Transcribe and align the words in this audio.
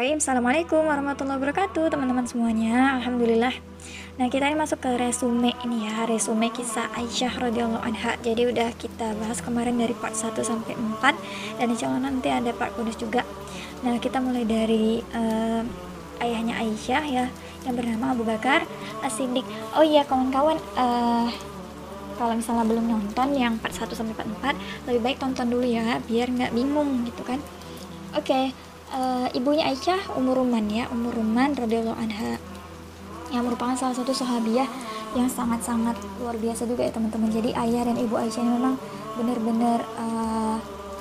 Bismillahirrahmanirrahim. 0.00 0.24
Assalamualaikum 0.24 0.82
warahmatullahi 0.88 1.38
wabarakatuh 1.44 1.84
teman-teman 1.92 2.24
semuanya. 2.24 2.96
Alhamdulillah. 2.96 3.52
Nah 4.16 4.32
kita 4.32 4.48
ini 4.48 4.56
masuk 4.56 4.80
ke 4.80 4.96
resume 4.96 5.52
ini 5.60 5.92
ya 5.92 6.08
Resume 6.08 6.48
kisah 6.48 6.88
Aisyah 6.96 7.36
radhiyallahu 7.36 7.84
anha. 7.84 8.16
Jadi 8.24 8.48
udah 8.48 8.72
kita 8.80 9.12
bahas 9.20 9.44
kemarin 9.44 9.76
dari 9.76 9.92
part 9.92 10.16
1 10.16 10.40
sampai 10.40 10.72
4 10.72 11.60
Dan 11.60 11.76
insya 11.76 11.92
Allah 11.92 12.08
nanti 12.08 12.32
ada 12.32 12.48
part 12.56 12.72
bonus 12.80 12.96
juga. 12.96 13.28
Nah 13.84 14.00
kita 14.00 14.24
mulai 14.24 14.48
dari 14.48 15.04
uh, 15.12 15.68
ayahnya 16.24 16.56
Aisyah 16.64 17.04
ya 17.04 17.28
Yang 17.68 17.84
bernama 17.84 18.16
Abu 18.16 18.24
Bakar 18.24 18.64
As-Siddiq. 19.04 19.44
Oh 19.76 19.84
iya 19.84 20.08
kawan-kawan 20.08 20.56
uh, 20.80 21.28
kalau 22.16 22.32
misalnya 22.40 22.64
belum 22.64 22.88
nonton 22.88 23.36
yang 23.36 23.60
part 23.60 23.76
1 23.76 23.92
sampai 23.92 24.16
part 24.16 24.56
4 24.56 24.88
lebih 24.88 25.00
baik 25.04 25.20
tonton 25.20 25.52
dulu 25.52 25.68
ya 25.68 26.00
biar 26.08 26.32
nggak 26.32 26.56
bingung 26.56 27.04
gitu 27.04 27.20
kan. 27.20 27.44
Oke 28.16 28.24
okay 28.24 28.69
uh, 28.94 29.26
ibunya 29.34 29.70
Aisyah 29.70 30.14
Umur 30.18 30.42
Ruman 30.42 30.66
ya 30.70 30.90
Umur 30.90 31.14
Ruman 31.14 31.54
radhiyallahu 31.54 31.98
anha. 31.98 32.38
Yang 33.30 33.42
merupakan 33.46 33.74
salah 33.78 33.94
satu 33.94 34.10
sahabiah 34.10 34.66
yang 35.14 35.26
sangat-sangat 35.26 35.98
luar 36.22 36.38
biasa 36.38 36.66
juga 36.66 36.86
ya 36.86 36.92
teman-teman. 36.94 37.30
Jadi 37.30 37.50
ayah 37.54 37.82
dan 37.86 37.98
ibu 37.98 38.14
Aisyah 38.18 38.42
ini 38.42 38.52
memang 38.58 38.74
benar-benar 39.18 39.82
uh, 39.98 40.58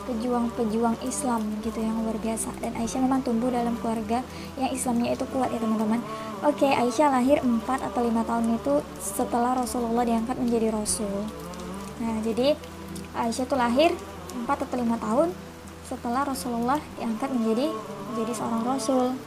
pejuang-pejuang 0.10 0.98
Islam 1.06 1.62
gitu 1.62 1.78
yang 1.82 2.02
luar 2.02 2.18
biasa. 2.18 2.50
Dan 2.62 2.74
Aisyah 2.78 3.06
memang 3.06 3.22
tumbuh 3.22 3.54
dalam 3.54 3.78
keluarga 3.78 4.26
yang 4.58 4.74
Islamnya 4.74 5.14
itu 5.14 5.26
kuat 5.30 5.54
ya 5.54 5.62
teman-teman. 5.62 6.02
Oke 6.42 6.70
Aisyah 6.70 7.14
lahir 7.14 7.42
4 7.42 7.66
atau 7.66 8.02
5 8.02 8.30
tahun 8.30 8.46
itu 8.58 8.74
setelah 8.98 9.54
Rasulullah 9.58 10.06
diangkat 10.06 10.38
menjadi 10.38 10.74
Rasul. 10.74 11.30
Nah 12.02 12.16
jadi 12.26 12.58
Aisyah 13.14 13.46
itu 13.46 13.56
lahir 13.58 13.90
4 14.34 14.50
atau 14.50 14.78
5 14.78 15.06
tahun 15.06 15.30
setelah 15.90 16.22
Rasulullah 16.22 16.78
diangkat 17.02 17.34
menjadi 17.34 17.74
menjadi 18.14 18.34
seorang 18.38 18.62
rasul. 18.62 19.18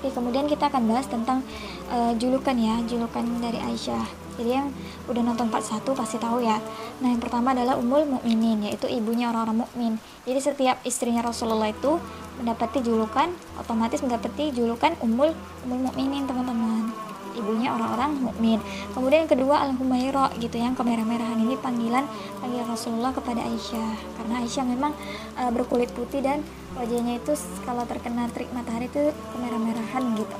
Oke, 0.00 0.08
kemudian 0.10 0.50
kita 0.50 0.66
akan 0.66 0.90
bahas 0.90 1.06
tentang 1.06 1.46
uh, 1.92 2.10
julukan 2.18 2.56
ya, 2.58 2.82
julukan 2.90 3.22
dari 3.38 3.62
Aisyah. 3.62 4.06
Jadi 4.40 4.50
yang 4.56 4.72
udah 5.04 5.20
nonton 5.20 5.52
part 5.52 5.60
1 5.60 5.84
pasti 5.92 6.16
tahu 6.16 6.40
ya. 6.40 6.56
Nah, 7.04 7.12
yang 7.12 7.20
pertama 7.20 7.52
adalah 7.52 7.76
Ummul 7.76 8.08
Mukminin, 8.08 8.64
yaitu 8.64 8.88
ibunya 8.88 9.28
orang-orang 9.28 9.68
mukmin. 9.68 9.92
Jadi 10.24 10.40
setiap 10.40 10.80
istrinya 10.88 11.20
Rasulullah 11.20 11.68
itu 11.68 12.00
mendapati 12.40 12.80
julukan 12.80 13.28
otomatis 13.60 14.00
mendapati 14.00 14.48
julukan 14.56 14.96
Ummul 15.04 15.36
Ummul 15.68 15.92
Mukminin, 15.92 16.24
teman-teman 16.24 16.89
ibunya 17.36 17.74
orang-orang 17.74 18.16
mukmin. 18.18 18.58
Kemudian 18.94 19.26
yang 19.26 19.32
kedua 19.32 19.56
al 19.62 19.72
humaira 19.76 20.30
gitu 20.38 20.56
yang 20.58 20.74
kemerah-merahan 20.74 21.38
ini 21.38 21.54
panggilan 21.58 22.04
panggil 22.40 22.62
Rasulullah 22.66 23.12
kepada 23.14 23.44
Aisyah 23.44 23.92
karena 24.18 24.34
Aisyah 24.42 24.64
memang 24.66 24.92
uh, 25.38 25.50
berkulit 25.52 25.90
putih 25.94 26.24
dan 26.24 26.42
wajahnya 26.74 27.18
itu 27.18 27.32
kalau 27.62 27.84
terkena 27.86 28.26
terik 28.30 28.50
matahari 28.54 28.86
itu 28.90 29.10
kemerah-merahan 29.36 30.02
gitu. 30.18 30.36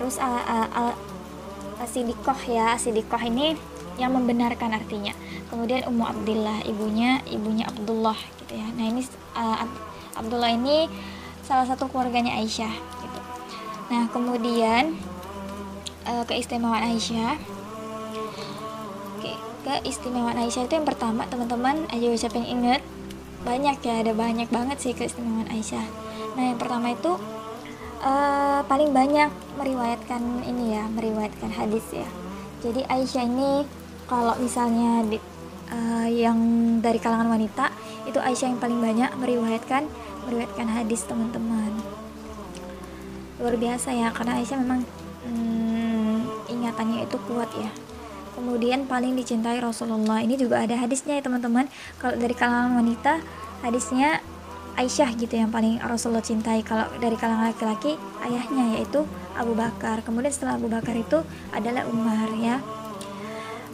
Terus 0.00 0.16
uh, 0.18 0.44
uh, 0.44 0.68
uh, 0.72 0.94
asidikoh 1.82 2.38
ya 2.48 2.74
asidikoh 2.76 3.20
ini 3.22 3.58
yang 3.98 4.14
membenarkan 4.14 4.74
artinya. 4.74 5.14
Kemudian 5.50 5.86
Ummu 5.86 6.02
Abdullah 6.02 6.58
ibunya 6.66 7.22
ibunya 7.30 7.68
Abdullah 7.70 8.18
gitu 8.42 8.58
ya. 8.58 8.66
Nah 8.74 8.84
ini 8.90 9.02
uh, 9.38 9.66
Abdullah 10.18 10.50
ini 10.50 10.90
salah 11.44 11.68
satu 11.68 11.86
keluarganya 11.86 12.34
Aisyah 12.40 12.74
gitu. 12.74 13.20
Nah 13.92 14.08
kemudian 14.10 14.96
uh, 16.08 16.24
keistimewaan 16.28 16.84
Aisyah. 16.94 17.36
Oke, 19.16 19.32
keistimewaan 19.64 20.36
Aisyah 20.38 20.68
itu 20.68 20.74
yang 20.76 20.88
pertama 20.88 21.24
teman-teman 21.28 21.88
ayo 21.92 22.12
siapa 22.14 22.40
yang 22.40 22.60
inget 22.60 22.82
banyak 23.44 23.76
ya 23.84 24.00
ada 24.00 24.12
banyak 24.16 24.48
banget 24.48 24.76
sih 24.80 24.92
keistimewaan 24.96 25.48
Aisyah. 25.52 25.84
Nah 26.36 26.42
yang 26.52 26.58
pertama 26.60 26.96
itu 26.96 27.12
uh, 28.00 28.60
paling 28.64 28.90
banyak 28.92 29.28
meriwayatkan 29.60 30.20
ini 30.48 30.76
ya 30.76 30.88
meriwayatkan 30.88 31.52
hadis 31.52 31.84
ya. 31.92 32.08
Jadi 32.64 32.84
Aisyah 32.88 33.24
ini 33.28 33.68
kalau 34.08 34.36
misalnya 34.40 35.04
di, 35.04 35.20
uh, 35.72 36.08
yang 36.08 36.38
dari 36.80 36.96
kalangan 36.96 37.28
wanita 37.28 37.68
itu 38.08 38.20
Aisyah 38.20 38.52
yang 38.52 38.60
paling 38.60 38.80
banyak 38.80 39.10
meriwayatkan 39.20 39.88
meriwayatkan 40.24 40.68
hadis 40.72 41.04
teman-teman. 41.04 41.72
Luar 43.40 43.56
biasa 43.60 43.92
ya 43.92 44.08
karena 44.08 44.40
Aisyah 44.40 44.58
memang 44.64 44.88
ingatannya 46.64 47.04
itu 47.04 47.20
kuat 47.28 47.52
ya. 47.54 47.68
Kemudian 48.34 48.88
paling 48.90 49.14
dicintai 49.14 49.60
Rasulullah. 49.62 50.24
Ini 50.24 50.34
juga 50.34 50.64
ada 50.64 50.74
hadisnya 50.74 51.20
ya 51.20 51.22
teman-teman. 51.22 51.70
Kalau 52.00 52.16
dari 52.18 52.34
kalangan 52.34 52.80
wanita 52.80 53.22
hadisnya 53.62 54.18
Aisyah 54.74 55.14
gitu 55.14 55.38
yang 55.38 55.54
paling 55.54 55.78
Rasulullah 55.78 56.24
cintai. 56.24 56.66
Kalau 56.66 56.90
dari 56.98 57.14
kalangan 57.14 57.54
laki-laki 57.54 57.94
ayahnya 58.26 58.80
yaitu 58.80 59.06
Abu 59.38 59.54
Bakar. 59.54 60.02
Kemudian 60.02 60.34
setelah 60.34 60.58
Abu 60.58 60.66
Bakar 60.66 60.98
itu 60.98 61.22
adalah 61.54 61.86
Umar 61.86 62.26
ya. 62.34 62.58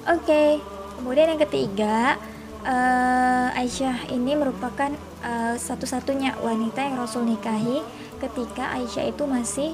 Oke 0.08 0.24
okay. 0.26 0.50
kemudian 0.96 1.28
yang 1.28 1.40
ketiga 1.44 2.16
uh, 2.64 3.48
Aisyah 3.52 4.08
ini 4.12 4.32
merupakan 4.36 4.88
uh, 5.20 5.56
satu-satunya 5.60 6.40
wanita 6.40 6.80
yang 6.84 6.96
Rasul 6.96 7.28
nikahi 7.28 7.84
ketika 8.20 8.72
Aisyah 8.76 9.12
itu 9.12 9.24
masih 9.28 9.70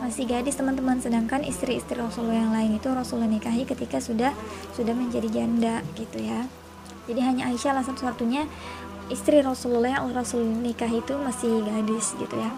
masih 0.00 0.26
gadis 0.26 0.58
teman-teman. 0.58 0.98
Sedangkan 0.98 1.42
istri-istri 1.44 1.98
Rasulullah 1.98 2.40
yang 2.40 2.52
lain 2.54 2.78
itu 2.78 2.88
Rasulullah 2.90 3.30
nikahi 3.30 3.66
ketika 3.68 3.98
sudah 3.98 4.32
sudah 4.74 4.94
menjadi 4.94 5.28
janda 5.30 5.84
gitu 5.98 6.22
ya. 6.22 6.46
Jadi 7.04 7.20
hanya 7.20 7.52
Aisyah 7.52 7.76
lah 7.76 7.84
satu-satunya 7.84 8.48
istri 9.12 9.44
Rasulullah 9.44 10.00
yang 10.00 10.16
Rasul 10.16 10.40
nikahi 10.64 11.04
itu 11.04 11.14
masih 11.20 11.60
gadis 11.64 12.16
gitu 12.16 12.36
ya. 12.36 12.48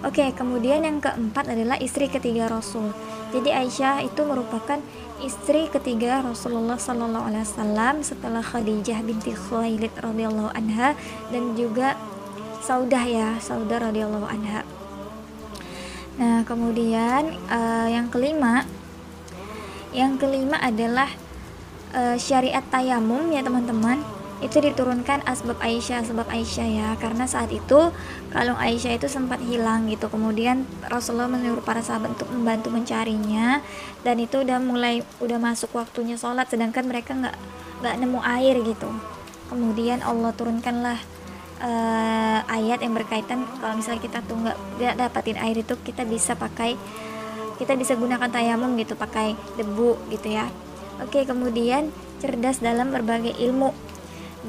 Oke 0.00 0.32
kemudian 0.32 0.80
yang 0.80 1.04
keempat 1.04 1.52
adalah 1.52 1.76
istri 1.76 2.08
ketiga 2.08 2.48
Rasul. 2.48 2.96
Jadi 3.30 3.52
Aisyah 3.52 4.00
itu 4.08 4.24
merupakan 4.24 4.80
istri 5.20 5.68
ketiga 5.68 6.24
Rasulullah 6.24 6.80
Sallallahu 6.80 7.28
Alaihi 7.28 7.44
Wasallam 7.44 7.94
setelah 8.00 8.40
Khadijah 8.40 9.04
binti 9.04 9.36
Khuwailid 9.36 9.92
radhiyallahu 10.00 10.50
anha 10.56 10.96
dan 11.28 11.52
juga 11.54 12.00
Saudah 12.64 13.04
ya 13.04 13.28
Saudah 13.40 13.92
radhiyallahu 13.92 14.24
anha 14.24 14.64
Nah, 16.20 16.44
kemudian 16.44 17.32
uh, 17.48 17.88
yang 17.88 18.12
kelima, 18.12 18.68
yang 19.96 20.20
kelima 20.20 20.60
adalah 20.60 21.08
uh, 21.96 22.20
syariat 22.20 22.60
tayamum 22.68 23.32
ya 23.32 23.40
teman-teman. 23.40 24.04
Itu 24.40 24.56
diturunkan 24.56 25.28
asbab 25.28 25.60
Aisyah, 25.60 26.00
sebab 26.00 26.24
Aisyah 26.32 26.68
ya, 26.68 26.88
karena 26.96 27.28
saat 27.28 27.52
itu 27.52 27.92
kalung 28.32 28.56
Aisyah 28.56 28.96
itu 28.96 29.04
sempat 29.04 29.36
hilang 29.44 29.84
gitu. 29.88 30.08
Kemudian 30.08 30.64
Rasulullah 30.88 31.28
menyuruh 31.28 31.60
para 31.60 31.84
sahabat 31.84 32.16
untuk 32.16 32.32
membantu 32.32 32.72
mencarinya, 32.72 33.60
dan 34.00 34.16
itu 34.16 34.40
udah 34.40 34.56
mulai 34.64 35.04
udah 35.20 35.36
masuk 35.36 35.76
waktunya 35.76 36.16
sholat, 36.16 36.48
sedangkan 36.48 36.88
mereka 36.88 37.12
nggak 37.12 37.36
nggak 37.84 37.94
nemu 38.00 38.20
air 38.24 38.56
gitu. 38.64 38.88
Kemudian 39.52 40.00
Allah 40.00 40.32
turunkanlah 40.32 40.96
uh, 41.60 42.40
ayat 42.48 42.80
yang 42.80 42.96
berkaitan 42.96 43.44
kalau 43.60 43.76
misalnya 43.76 44.00
kita 44.00 44.18
tuh 44.24 44.36
nggak 44.40 44.56
dapatin 44.96 45.38
air 45.38 45.56
itu 45.60 45.76
kita 45.80 46.02
bisa 46.08 46.34
pakai 46.34 46.74
kita 47.60 47.76
bisa 47.76 47.92
gunakan 47.94 48.28
tayamum 48.32 48.72
gitu 48.80 48.96
pakai 48.96 49.36
debu 49.60 50.00
gitu 50.08 50.32
ya. 50.32 50.48
Oke 51.00 51.24
kemudian 51.28 51.92
cerdas 52.20 52.60
dalam 52.60 52.92
berbagai 52.92 53.36
ilmu 53.36 53.72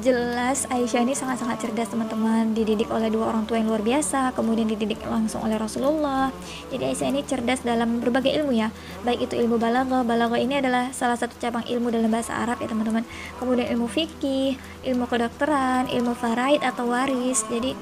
jelas 0.00 0.64
Aisyah 0.72 1.04
ini 1.04 1.12
sangat-sangat 1.12 1.68
cerdas 1.68 1.92
teman-teman. 1.92 2.56
Dididik 2.56 2.88
oleh 2.88 3.12
dua 3.12 3.28
orang 3.28 3.44
tua 3.44 3.60
yang 3.60 3.68
luar 3.68 3.84
biasa 3.84 4.32
kemudian 4.32 4.64
dididik 4.64 5.04
langsung 5.04 5.44
oleh 5.44 5.60
Rasulullah. 5.60 6.32
Jadi 6.72 6.88
Aisyah 6.88 7.08
ini 7.12 7.20
cerdas 7.28 7.60
dalam 7.60 8.00
berbagai 8.00 8.32
ilmu 8.40 8.56
ya. 8.56 8.72
Baik 9.04 9.28
itu 9.28 9.36
ilmu 9.36 9.60
balaghah 9.60 10.00
balaghah 10.00 10.40
ini 10.40 10.64
adalah 10.64 10.88
salah 10.96 11.20
satu 11.20 11.36
cabang 11.36 11.68
ilmu 11.68 11.92
dalam 11.92 12.08
bahasa 12.08 12.32
Arab 12.32 12.64
ya 12.64 12.72
teman-teman. 12.72 13.04
Kemudian 13.36 13.68
ilmu 13.76 13.84
fikih 13.90 14.56
ilmu 14.88 15.04
kedokteran 15.04 15.92
ilmu 15.92 16.16
faraid 16.16 16.64
atau 16.64 16.88
waris. 16.88 17.44
Jadi 17.52 17.76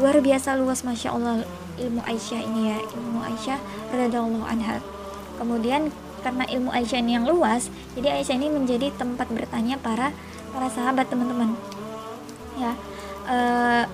luar 0.00 0.16
biasa 0.16 0.56
luas 0.56 0.80
masya 0.80 1.12
Allah 1.12 1.44
ilmu 1.76 2.00
Aisyah 2.08 2.40
ini 2.40 2.72
ya. 2.72 2.78
Ilmu 2.80 3.20
Aisyah 3.20 3.58
radhiallahu 3.92 4.48
anha. 4.48 4.80
Kemudian 5.36 5.92
karena 6.20 6.44
ilmu 6.48 6.68
Aisyah 6.72 7.00
ini 7.00 7.16
yang 7.16 7.24
luas 7.24 7.72
jadi 7.96 8.20
Aisyah 8.20 8.36
ini 8.36 8.52
menjadi 8.52 8.92
tempat 8.92 9.32
bertanya 9.32 9.80
para 9.80 10.12
para 10.50 10.68
sahabat 10.68 11.06
teman-teman. 11.08 11.54
Ya 12.58 12.74
e, 13.30 13.36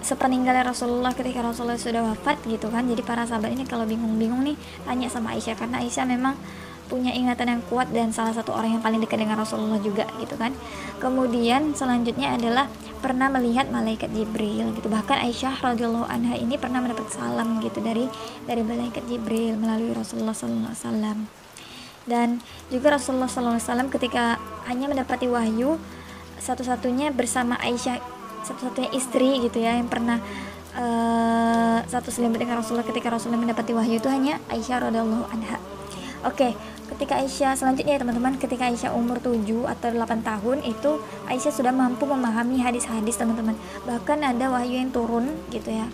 sepeninggalnya 0.01 0.65
Rasulullah 0.67 1.13
ketika 1.13 1.45
Rasulullah 1.45 1.79
sudah 1.79 2.03
wafat 2.13 2.41
gitu 2.49 2.73
kan. 2.73 2.89
Jadi 2.89 3.03
para 3.05 3.29
sahabat 3.29 3.53
ini 3.53 3.69
kalau 3.69 3.85
bingung-bingung 3.85 4.43
nih 4.43 4.57
tanya 4.89 5.09
sama 5.13 5.37
Aisyah. 5.37 5.57
Karena 5.57 5.85
Aisyah 5.85 6.07
memang 6.09 6.35
punya 6.87 7.11
ingatan 7.11 7.51
yang 7.51 7.63
kuat 7.67 7.91
dan 7.91 8.15
salah 8.15 8.31
satu 8.31 8.55
orang 8.55 8.79
yang 8.79 8.83
paling 8.83 9.03
dekat 9.03 9.19
dengan 9.19 9.37
Rasulullah 9.43 9.83
juga 9.83 10.07
gitu 10.23 10.39
kan. 10.39 10.55
Kemudian 11.03 11.75
selanjutnya 11.75 12.39
adalah 12.39 12.71
pernah 13.03 13.27
melihat 13.27 13.67
malaikat 13.69 14.11
Jibril 14.15 14.71
gitu. 14.75 14.87
Bahkan 14.87 15.27
Aisyah 15.27 15.61
radhiyallahu 15.63 16.07
anha 16.07 16.39
ini 16.39 16.55
pernah 16.57 16.79
mendapat 16.79 17.11
salam 17.11 17.59
gitu 17.59 17.83
dari 17.83 18.07
dari 18.47 18.63
malaikat 18.63 19.03
Jibril 19.11 19.59
melalui 19.59 19.93
Rasulullah 19.93 20.35
sallallahu 20.35 20.73
alaihi 20.73 20.83
wasallam. 20.87 21.19
Dan 22.07 22.39
juga 22.71 22.95
Rasulullah 22.95 23.27
sallallahu 23.27 23.91
ketika 23.99 24.39
hanya 24.71 24.87
mendapati 24.87 25.27
wahyu 25.27 25.75
satu-satunya 26.41 27.13
bersama 27.13 27.57
Aisyah 27.61 28.01
satu-satunya 28.47 28.95
istri 28.95 29.43
gitu 29.43 29.59
ya 29.59 29.75
yang 29.75 29.91
pernah 29.91 30.23
uh, 30.79 31.83
satu 31.91 32.15
selimut 32.15 32.39
dengan 32.39 32.63
Rasulullah 32.63 32.87
ketika 32.87 33.11
Rasulullah 33.11 33.43
mendapati 33.43 33.75
wahyu 33.75 33.99
itu 33.99 34.07
hanya 34.07 34.39
Aisyah 34.53 34.87
radhiallahu 34.87 35.27
anha. 35.35 35.59
Oke, 36.23 36.55
ketika 36.95 37.19
Aisyah 37.23 37.59
selanjutnya 37.59 37.99
ya 37.99 38.01
teman-teman, 38.03 38.39
ketika 38.39 38.67
Aisyah 38.71 38.95
umur 38.95 39.19
7 39.19 39.67
atau 39.67 39.89
8 39.91 40.27
tahun 40.27 40.59
itu 40.67 40.91
Aisyah 41.27 41.53
sudah 41.55 41.73
mampu 41.75 42.07
memahami 42.07 42.63
hadis-hadis 42.63 43.19
teman-teman. 43.19 43.55
Bahkan 43.87 44.19
ada 44.23 44.51
wahyu 44.51 44.79
yang 44.79 44.91
turun 44.91 45.35
gitu 45.51 45.71
ya. 45.71 45.87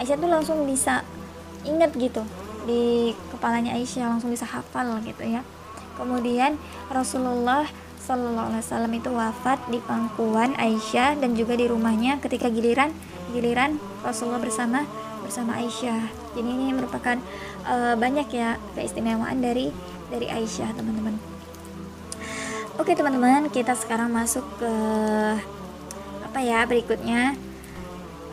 Aisyah 0.00 0.16
tuh 0.16 0.28
langsung 0.28 0.64
bisa 0.64 1.04
ingat 1.62 1.94
gitu 1.94 2.24
di 2.64 3.12
kepalanya 3.30 3.74
Aisyah 3.76 4.16
langsung 4.16 4.32
bisa 4.32 4.48
hafal 4.48 4.98
gitu 5.04 5.24
ya. 5.24 5.40
Kemudian 5.96 6.56
Rasulullah 6.88 7.68
Shallallahu 8.02 8.50
Alaihi 8.50 8.66
Wasallam 8.66 8.92
itu 8.98 9.10
wafat 9.14 9.62
di 9.70 9.78
pangkuan 9.78 10.58
Aisyah 10.58 11.22
dan 11.22 11.38
juga 11.38 11.54
di 11.54 11.70
rumahnya 11.70 12.18
ketika 12.18 12.50
giliran 12.50 12.90
giliran 13.30 13.78
Rasulullah 14.02 14.42
bersama 14.42 14.82
bersama 15.22 15.54
Aisyah. 15.62 16.10
Jadi 16.34 16.48
ini 16.50 16.74
merupakan 16.74 17.14
uh, 17.62 17.94
banyak 17.94 18.26
ya 18.34 18.58
keistimewaan 18.74 19.38
dari 19.38 19.70
dari 20.10 20.26
Aisyah 20.26 20.74
teman-teman. 20.74 21.14
Oke 22.82 22.98
teman-teman 22.98 23.46
kita 23.54 23.78
sekarang 23.78 24.10
masuk 24.10 24.42
ke 24.58 24.72
apa 26.26 26.38
ya 26.42 26.66
berikutnya. 26.66 27.38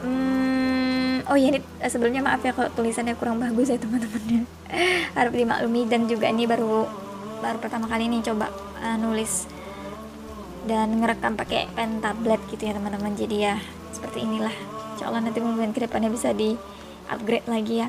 Hmm, 0.02 1.22
oh 1.30 1.38
ya 1.38 1.54
ini 1.54 1.62
sebelumnya 1.86 2.26
maaf 2.26 2.42
ya 2.42 2.58
kalau 2.58 2.74
tulisannya 2.74 3.14
kurang 3.22 3.38
bagus 3.38 3.70
ya 3.70 3.78
teman-teman. 3.78 4.50
Harap 5.16 5.30
dimaklumi 5.38 5.86
dan 5.86 6.10
juga 6.10 6.26
ini 6.26 6.50
baru 6.50 6.90
baru 7.46 7.62
pertama 7.62 7.86
kali 7.86 8.10
ini 8.10 8.26
coba 8.26 8.50
uh, 8.82 8.98
nulis 8.98 9.59
dan 10.70 11.02
ngerekam 11.02 11.34
pakai 11.34 11.66
pen 11.74 11.98
tablet 11.98 12.38
gitu 12.54 12.70
ya 12.70 12.78
teman-teman. 12.78 13.18
Jadi 13.18 13.50
ya 13.50 13.58
seperti 13.90 14.22
inilah. 14.22 14.54
Insya 14.94 15.10
Allah 15.10 15.26
nanti 15.26 15.42
mungkin 15.42 15.74
ke 15.74 15.82
depannya 15.82 16.14
bisa 16.14 16.30
di 16.30 16.54
upgrade 17.10 17.50
lagi 17.50 17.82
ya. 17.82 17.88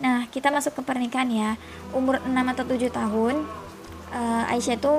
Nah 0.00 0.24
kita 0.32 0.48
masuk 0.48 0.80
ke 0.80 0.82
pernikahan 0.82 1.28
ya. 1.28 1.50
Umur 1.92 2.24
6 2.24 2.32
atau 2.32 2.64
7 2.64 2.88
tahun 2.88 3.34
uh, 4.16 4.48
Aisyah 4.48 4.80
itu 4.80 4.94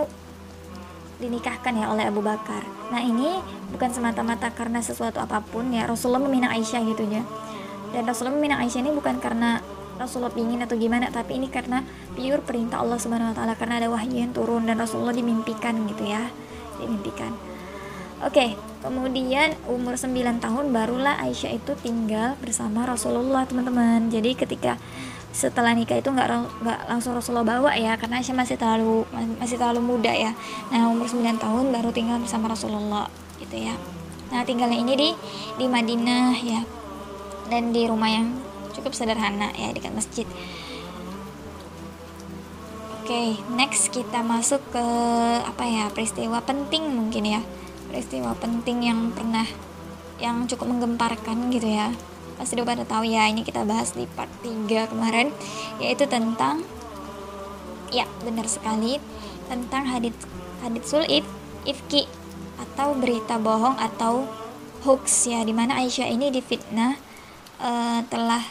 dinikahkan 1.18 1.74
ya 1.74 1.90
oleh 1.90 2.06
Abu 2.06 2.22
Bakar. 2.22 2.62
Nah 2.94 3.02
ini 3.02 3.42
bukan 3.74 3.90
semata-mata 3.90 4.54
karena 4.54 4.86
sesuatu 4.86 5.18
apa 5.18 5.42
pun 5.42 5.74
ya. 5.74 5.90
Rasulullah 5.90 6.22
meminang 6.22 6.54
Aisyah 6.54 6.86
gitu 6.86 7.02
ya. 7.10 7.26
Dan 7.90 8.06
Rasulullah 8.06 8.38
meminang 8.38 8.62
Aisyah 8.62 8.86
ini 8.86 8.94
bukan 8.94 9.18
karena 9.18 9.58
Rasulullah 9.98 10.34
ingin 10.38 10.62
atau 10.66 10.74
gimana 10.74 11.14
tapi 11.14 11.38
ini 11.38 11.50
karena 11.50 11.86
pure 12.18 12.42
perintah 12.46 12.82
Allah 12.82 13.02
Subhanahu 13.02 13.34
wa 13.34 13.36
taala. 13.36 13.58
Karena 13.58 13.82
ada 13.82 13.90
wahyu 13.90 14.22
yang 14.22 14.30
turun 14.38 14.70
dan 14.70 14.78
Rasulullah 14.78 15.18
dimimpikan 15.18 15.90
gitu 15.90 16.06
ya 16.06 16.30
dimimpikan 16.82 17.34
Oke, 18.24 18.56
kemudian 18.80 19.52
umur 19.68 20.00
9 20.00 20.40
tahun 20.40 20.72
barulah 20.72 21.20
Aisyah 21.20 21.60
itu 21.60 21.76
tinggal 21.84 22.40
bersama 22.40 22.88
Rasulullah, 22.88 23.44
teman-teman. 23.44 24.08
Jadi 24.08 24.32
ketika 24.32 24.80
setelah 25.36 25.76
nikah 25.76 26.00
itu 26.00 26.08
nggak 26.08 26.32
nggak 26.64 26.80
langsung 26.88 27.20
Rasulullah 27.20 27.44
bawa 27.44 27.76
ya, 27.76 28.00
karena 28.00 28.24
Aisyah 28.24 28.36
masih 28.40 28.56
terlalu 28.56 29.04
masih 29.44 29.60
terlalu 29.60 29.84
muda 29.84 30.16
ya. 30.16 30.32
Nah, 30.72 30.88
umur 30.88 31.12
9 31.12 31.36
tahun 31.36 31.76
baru 31.76 31.92
tinggal 31.92 32.24
bersama 32.24 32.48
Rasulullah 32.48 33.12
gitu 33.44 33.60
ya. 33.60 33.76
Nah, 34.32 34.48
tinggalnya 34.48 34.80
ini 34.80 34.94
di 34.96 35.10
di 35.60 35.66
Madinah 35.68 36.32
ya. 36.40 36.64
Dan 37.52 37.76
di 37.76 37.84
rumah 37.92 38.08
yang 38.08 38.40
cukup 38.72 38.96
sederhana 38.96 39.52
ya 39.52 39.76
dekat 39.76 39.92
masjid. 39.92 40.24
Oke, 43.04 43.12
okay, 43.12 43.36
next 43.52 43.92
kita 43.92 44.24
masuk 44.24 44.64
ke 44.72 44.86
apa 45.44 45.68
ya 45.68 45.92
peristiwa 45.92 46.40
penting 46.40 46.88
mungkin 46.88 47.28
ya 47.28 47.44
peristiwa 47.92 48.32
penting 48.40 48.80
yang 48.80 49.12
pernah 49.12 49.44
yang 50.24 50.48
cukup 50.48 50.72
menggemparkan 50.72 51.52
gitu 51.52 51.68
ya. 51.68 51.92
Pasti 52.40 52.56
udah 52.56 52.64
pada 52.64 52.88
tahu 52.88 53.04
ya 53.04 53.28
ini 53.28 53.44
kita 53.44 53.68
bahas 53.68 53.92
di 53.92 54.08
part 54.08 54.32
3 54.40 54.88
kemarin 54.88 55.36
yaitu 55.84 56.08
tentang 56.08 56.64
ya 57.92 58.08
benar 58.24 58.48
sekali 58.48 59.04
tentang 59.52 59.84
hadits 59.84 60.24
hadits 60.64 60.88
sulif 60.88 61.28
ifki 61.68 62.08
atau 62.56 62.96
berita 62.96 63.36
bohong 63.36 63.84
atau 63.84 64.32
hoax 64.88 65.28
ya 65.28 65.44
di 65.44 65.52
mana 65.52 65.76
Aisyah 65.76 66.08
ini 66.08 66.32
difitnah 66.32 66.96
uh, 67.60 68.00
telah 68.08 68.48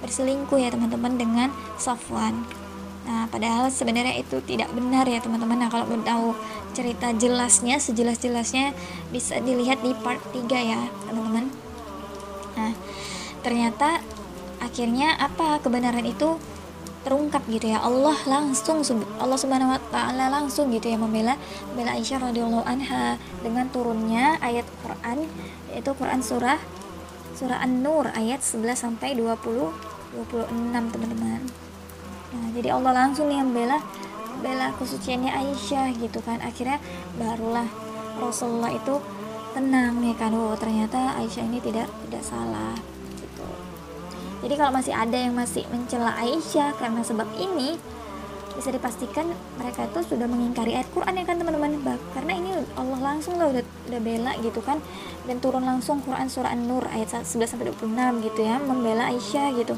berselingkuh 0.00 0.56
ya 0.56 0.72
teman-teman 0.72 1.20
dengan 1.20 1.48
Safwan 1.76 2.48
Nah, 3.10 3.26
padahal 3.26 3.66
sebenarnya 3.74 4.22
itu 4.22 4.38
tidak 4.46 4.70
benar 4.70 5.02
ya 5.02 5.18
teman-teman. 5.18 5.58
Nah, 5.58 5.66
kalau 5.66 5.82
mau 5.90 5.98
tahu 5.98 6.30
cerita 6.70 7.10
jelasnya, 7.10 7.82
sejelas-jelasnya 7.82 8.70
bisa 9.10 9.42
dilihat 9.42 9.82
di 9.82 9.90
part 9.98 10.22
3 10.30 10.46
ya, 10.46 10.78
teman-teman. 11.10 11.50
Nah, 12.54 12.70
ternyata 13.42 13.98
akhirnya 14.62 15.18
apa 15.18 15.58
kebenaran 15.58 16.06
itu 16.06 16.38
terungkap 17.02 17.42
gitu 17.50 17.74
ya. 17.74 17.82
Allah 17.82 18.14
langsung 18.30 18.86
Allah 19.18 19.38
Subhanahu 19.40 19.74
wa 19.74 19.80
taala 19.90 20.30
langsung 20.30 20.70
gitu 20.70 20.86
ya 20.86 21.00
membela 21.00 21.34
membela 21.72 21.96
Aisyah 21.98 22.30
radhiyallahu 22.30 22.62
anha 22.62 23.16
dengan 23.40 23.66
turunnya 23.72 24.36
ayat 24.38 24.68
Quran 24.84 25.24
yaitu 25.72 25.90
Quran 25.96 26.20
surah 26.20 26.60
surah 27.40 27.64
An-Nur 27.64 28.12
ayat 28.12 28.44
11 28.44 28.76
sampai 28.76 29.16
20 29.16 29.32
26 30.12 30.92
teman-teman 30.92 31.39
jadi 32.54 32.74
Allah 32.74 32.92
langsung 33.06 33.30
nih 33.30 33.38
yang 33.40 33.50
bela 33.54 33.78
bela 34.40 34.72
kesuciannya 34.80 35.30
Aisyah 35.30 35.94
gitu 36.00 36.18
kan. 36.24 36.40
Akhirnya 36.40 36.80
barulah 37.20 37.68
Rasulullah 38.16 38.72
itu 38.72 38.98
tenang 39.52 40.00
nih 40.00 40.16
kan. 40.16 40.32
Oh 40.34 40.56
ternyata 40.56 41.14
Aisyah 41.20 41.44
ini 41.46 41.58
tidak 41.60 41.86
tidak 42.08 42.24
salah 42.24 42.74
gitu. 43.20 43.46
Jadi 44.40 44.54
kalau 44.56 44.72
masih 44.72 44.96
ada 44.96 45.16
yang 45.16 45.36
masih 45.36 45.68
mencela 45.68 46.16
Aisyah 46.16 46.74
karena 46.80 47.04
sebab 47.04 47.28
ini 47.36 47.76
bisa 48.50 48.76
dipastikan 48.76 49.24
mereka 49.56 49.88
itu 49.88 50.04
sudah 50.04 50.28
mengingkari 50.28 50.76
ayat 50.76 50.88
Quran 50.92 51.16
ya 51.16 51.24
kan 51.24 51.36
teman-teman. 51.40 51.80
Karena 52.12 52.32
ini 52.36 52.50
Allah 52.76 53.00
langsung 53.00 53.40
lah 53.40 53.52
udah, 53.52 53.64
udah 53.92 54.00
bela 54.00 54.32
gitu 54.40 54.60
kan. 54.64 54.80
Dan 55.28 55.38
turun 55.38 55.64
langsung 55.64 56.00
Quran 56.00 56.28
surah 56.28 56.52
An-Nur 56.52 56.88
ayat 56.88 57.12
11 57.12 57.56
sampai 57.56 57.72
26 57.72 58.26
gitu 58.26 58.40
ya 58.40 58.56
membela 58.58 59.12
Aisyah 59.12 59.52
gitu. 59.56 59.76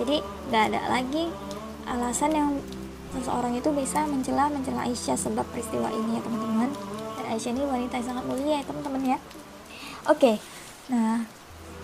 Jadi 0.00 0.24
nggak 0.48 0.62
ada 0.72 0.80
lagi 0.88 1.28
alasan 1.90 2.30
yang 2.30 2.50
seseorang 3.10 3.58
itu 3.58 3.68
bisa 3.74 4.06
mencela 4.06 4.46
mencela 4.46 4.86
Aisyah 4.86 5.18
sebab 5.18 5.42
peristiwa 5.50 5.90
ini 5.90 6.16
ya 6.18 6.22
teman-teman. 6.22 6.70
Dan 7.18 7.26
Aisyah 7.34 7.50
ini 7.50 7.62
wanita 7.66 7.94
yang 7.98 8.06
sangat 8.06 8.24
mulia 8.30 8.62
ya 8.62 8.64
teman-teman 8.64 9.02
ya. 9.16 9.18
Oke 10.06 10.38
nah 10.90 11.22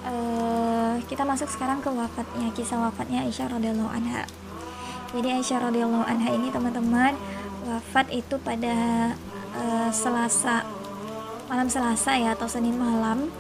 uh, 0.03 0.99
kita 1.06 1.23
masuk 1.23 1.47
sekarang 1.47 1.79
ke 1.79 1.91
wafatnya 1.91 2.50
kisah 2.50 2.79
wafatnya 2.82 3.23
Aisyah 3.23 3.50
radhiyallahu 3.55 3.91
anha. 3.91 4.26
Jadi 5.14 5.29
Aisyah 5.31 5.70
radhiyallahu 5.70 6.07
anha 6.07 6.28
ini 6.35 6.50
teman-teman 6.50 7.14
wafat 7.66 8.11
itu 8.11 8.35
pada 8.42 8.75
uh, 9.54 9.90
Selasa 9.95 10.66
malam 11.47 11.71
Selasa 11.71 12.19
ya 12.19 12.35
atau 12.35 12.50
Senin 12.50 12.75
malam. 12.75 13.30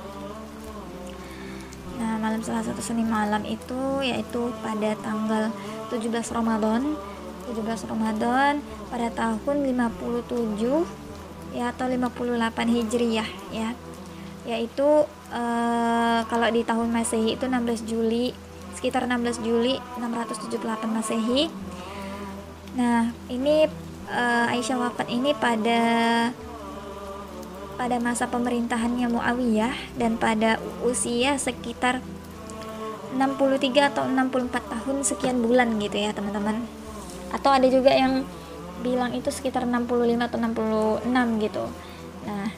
Nah, 1.96 2.14
malam 2.22 2.38
Selasa 2.38 2.70
atau 2.70 2.84
Senin 2.84 3.10
malam 3.10 3.42
itu 3.42 4.04
yaitu 4.06 4.54
pada 4.62 4.94
tanggal 5.02 5.50
17 5.90 6.36
Ramadan. 6.36 6.96
17 7.46 7.86
Ramadan 7.86 8.58
pada 8.90 9.06
tahun 9.14 9.56
57 9.70 11.54
ya 11.54 11.70
atau 11.70 11.86
58 11.86 12.74
Hijriyah 12.74 13.28
ya. 13.54 13.70
Yaitu 14.46 15.06
uh, 15.30 16.20
kalau 16.26 16.48
di 16.50 16.62
tahun 16.66 16.90
Masehi 16.90 17.38
itu 17.38 17.46
16 17.46 17.86
Juli 17.86 18.34
sekitar 18.76 19.08
16 19.08 19.46
Juli 19.46 19.78
678 19.98 20.58
Masehi. 20.90 21.48
Nah 22.76 23.14
ini 23.30 23.66
uh, 24.10 24.52
Aisyah 24.52 24.78
wafat 24.78 25.08
ini 25.08 25.32
pada 25.32 25.80
pada 27.76 27.96
masa 28.00 28.24
pemerintahannya 28.26 29.06
Muawiyah 29.12 29.96
dan 30.00 30.16
pada 30.16 30.56
usia 30.80 31.36
sekitar 31.36 32.00
63 33.16 33.90
atau 33.96 34.04
64 34.04 34.52
tahun 34.52 34.96
sekian 35.02 35.40
bulan 35.40 35.80
gitu 35.80 35.96
ya 35.96 36.12
teman-teman. 36.12 36.62
Atau 37.32 37.50
ada 37.50 37.66
juga 37.66 37.90
yang 37.90 38.22
bilang 38.84 39.16
itu 39.16 39.32
sekitar 39.32 39.64
65 39.64 40.20
atau 40.20 40.36
66 40.36 41.42
gitu. 41.42 41.64
Nah 42.28 42.48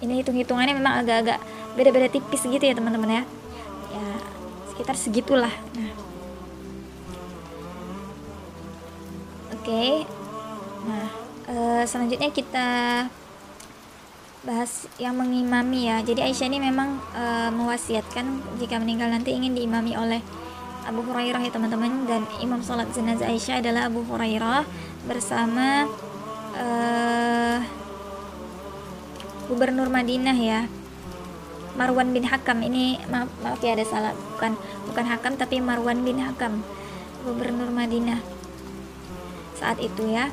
ini 0.00 0.22
hitung-hitungannya 0.22 0.74
memang 0.78 0.94
agak-agak 1.02 1.38
beda-beda 1.74 2.08
tipis 2.08 2.46
gitu 2.46 2.62
ya 2.62 2.74
teman-teman 2.78 3.20
ya. 3.20 3.22
Ya 3.90 4.06
sekitar 4.74 4.94
segitulah. 4.94 5.52
Nah. 5.74 5.92
Oke. 9.54 9.66
Okay. 9.66 9.92
nah 10.84 11.08
uh, 11.48 11.82
selanjutnya 11.88 12.28
kita 12.28 12.68
bahas 14.44 14.86
yang 15.00 15.16
mengimami 15.16 15.88
ya. 15.88 16.04
Jadi 16.04 16.20
Aisyah 16.20 16.46
ini 16.52 16.60
memang 16.60 17.00
e, 17.16 17.24
mewasiatkan 17.50 18.56
jika 18.60 18.76
meninggal 18.78 19.08
nanti 19.08 19.32
ingin 19.32 19.56
diimami 19.56 19.96
oleh 19.96 20.20
Abu 20.84 21.00
Hurairah 21.00 21.40
ya 21.40 21.50
teman-teman. 21.50 22.04
Dan 22.04 22.28
imam 22.44 22.60
salat 22.60 22.92
jenazah 22.92 23.28
Aisyah 23.28 23.64
adalah 23.64 23.88
Abu 23.88 24.04
Hurairah 24.04 24.68
bersama 25.08 25.88
e, 26.54 26.66
Gubernur 29.48 29.88
Madinah 29.88 30.36
ya. 30.36 30.68
Marwan 31.74 32.14
bin 32.14 32.24
Hakam. 32.28 32.62
Ini 32.62 33.02
maaf, 33.10 33.28
maaf 33.42 33.60
ya 33.64 33.74
ada 33.74 33.84
salah. 33.84 34.12
Bukan 34.36 34.54
bukan 34.88 35.04
Hakam 35.10 35.34
tapi 35.34 35.58
Marwan 35.58 36.06
bin 36.06 36.22
Hakam 36.22 36.62
gubernur 37.24 37.72
Madinah. 37.72 38.20
Saat 39.58 39.82
itu 39.82 40.06
ya. 40.06 40.30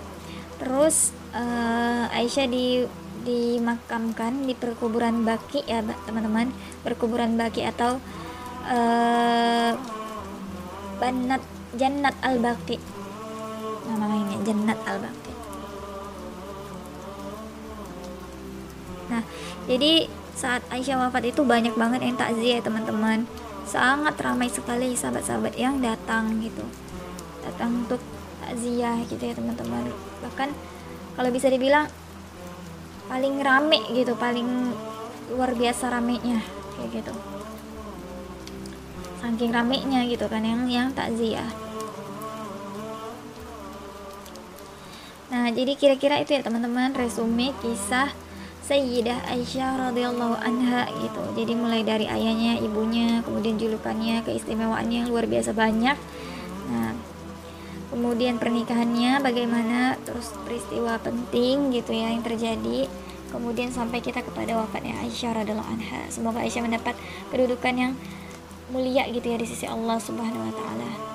Terus 0.61 1.09
uh, 1.33 2.05
Aisyah 2.13 2.45
di 2.45 2.85
dimakamkan 3.21 4.45
di 4.45 4.53
perkuburan 4.53 5.23
Baki 5.23 5.65
ya 5.65 5.85
teman-teman. 6.05 6.53
Perkuburan 6.81 7.37
Baki 7.37 7.65
atau 7.65 8.01
uh, 8.67 9.71
Banat 11.01 11.41
Jannat 11.77 12.15
Al 12.21 12.37
Baki 12.37 13.01
nama 13.87 14.05
lainnya 14.07 14.37
Jannat 14.45 14.79
Al 14.85 14.97
Baki 15.01 15.33
nah 19.11 19.27
jadi 19.67 20.07
saat 20.31 20.63
Aisyah 20.71 20.95
wafat 21.05 21.27
itu 21.27 21.43
banyak 21.43 21.75
banget 21.75 22.01
yang 22.01 22.15
takziah 22.15 22.57
ya 22.57 22.63
teman-teman. 22.63 23.27
Sangat 23.67 24.15
ramai 24.17 24.49
sekali 24.49 24.95
sahabat-sahabat 24.97 25.53
yang 25.59 25.83
datang 25.83 26.39
gitu. 26.41 26.63
Datang 27.45 27.85
untuk 27.85 28.01
takziah 28.41 28.97
gitu 29.05 29.21
ya 29.21 29.35
teman-teman. 29.37 29.91
Bahkan 30.25 30.49
kalau 31.19 31.29
bisa 31.29 31.51
dibilang 31.51 31.91
paling 33.11 33.43
rame 33.43 33.83
gitu 33.91 34.15
paling 34.15 34.71
luar 35.35 35.51
biasa 35.51 35.91
ramenya 35.91 36.39
kayak 36.79 37.03
gitu 37.03 37.13
saking 39.19 39.51
ramenya 39.51 40.07
gitu 40.07 40.31
kan 40.31 40.47
yang 40.47 40.63
yang 40.71 40.87
takziah 40.95 41.51
nah 45.27 45.51
jadi 45.51 45.75
kira-kira 45.75 46.23
itu 46.23 46.39
ya 46.39 46.41
teman-teman 46.43 46.95
resume 46.95 47.51
kisah 47.59 48.15
Sayyidah 48.61 49.27
Aisyah 49.27 49.91
radhiyallahu 49.91 50.37
anha 50.39 50.87
gitu. 51.03 51.19
Jadi 51.35 51.59
mulai 51.59 51.83
dari 51.83 52.07
ayahnya, 52.07 52.55
ibunya, 52.61 53.19
kemudian 53.19 53.59
julukannya, 53.59 54.23
keistimewaannya 54.23 55.11
luar 55.11 55.27
biasa 55.27 55.51
banyak. 55.51 55.97
Nah, 56.71 56.95
kemudian 57.91 58.39
pernikahannya 58.39 59.19
bagaimana, 59.19 59.99
terus 60.07 60.31
peristiwa 60.47 60.95
penting 61.03 61.75
gitu 61.75 61.91
ya 61.91 62.09
yang 62.09 62.23
terjadi. 62.23 62.87
Kemudian 63.31 63.71
sampai 63.71 64.03
kita 64.03 64.23
kepada 64.23 64.59
wafatnya 64.59 64.95
Aisyah 65.03 65.43
radhiyallahu 65.43 65.67
anha. 65.67 66.07
Semoga 66.11 66.43
Aisyah 66.43 66.63
mendapat 66.67 66.95
kedudukan 67.31 67.73
yang 67.75 67.91
mulia 68.71 69.07
gitu 69.11 69.27
ya 69.27 69.37
di 69.39 69.47
sisi 69.47 69.67
Allah 69.67 69.99
Subhanahu 69.99 70.47
wa 70.47 70.53
taala. 70.55 71.10